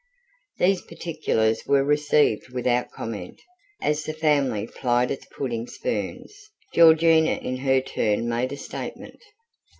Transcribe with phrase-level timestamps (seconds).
[0.57, 3.39] These particulars were received without comment.
[3.83, 6.33] As the family plied its pudding spoons,
[6.73, 9.21] Georgina in her turn made a statement.